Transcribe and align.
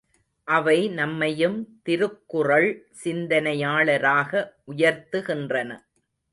அவை 0.47 0.77
நம்மையும் 0.89 1.57
திருக்குறள் 1.83 2.67
சிந்தனையாளராக 3.03 4.31
உயர்த்துகின்றன. 4.67 5.71